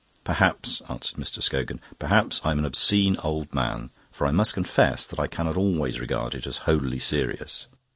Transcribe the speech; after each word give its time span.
"Perhaps," 0.23 0.81
answered 0.89 1.19
Mr. 1.19 1.43
Scogan, 1.43 1.79
"perhaps 1.99 2.41
I'm 2.43 2.57
an 2.57 2.65
obscene 2.65 3.17
old 3.17 3.53
man. 3.53 3.91
For 4.11 4.25
I 4.25 4.31
must 4.31 4.55
confess 4.55 5.05
that 5.05 5.19
I 5.19 5.27
cannot 5.27 5.57
always 5.57 5.99
regard 5.99 6.33
it 6.33 6.47
as 6.47 6.57
wholly 6.65 6.97
serious." 6.97 7.67